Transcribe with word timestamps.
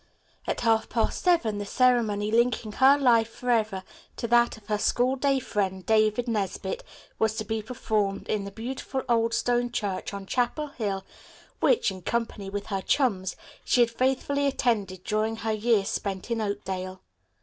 At 0.47 0.61
half 0.61 0.89
past 0.89 1.23
seven 1.23 1.59
the 1.59 1.65
ceremony 1.67 2.31
linking 2.31 2.71
her 2.71 2.97
life 2.97 3.29
forever 3.31 3.83
to 4.17 4.27
that 4.29 4.57
of 4.57 4.65
her 4.65 4.79
school 4.79 5.15
day 5.15 5.37
friend, 5.39 5.85
David 5.85 6.27
Nesbit, 6.27 6.83
was 7.19 7.35
to 7.35 7.45
be 7.45 7.61
performed 7.61 8.27
in 8.27 8.43
the 8.43 8.49
beautiful 8.49 9.03
old 9.07 9.35
stone 9.35 9.71
church 9.71 10.11
on 10.11 10.25
Chapel 10.25 10.69
Hill 10.69 11.05
which, 11.59 11.91
in 11.91 12.01
company 12.01 12.49
with 12.49 12.65
her 12.65 12.81
chums, 12.81 13.35
she 13.63 13.81
had 13.81 13.91
faithfully 13.91 14.47
attended 14.47 15.03
during 15.03 15.35
her 15.35 15.53
years 15.53 15.89
spent 15.89 16.31
in 16.31 16.41
Oakdale. 16.41 17.03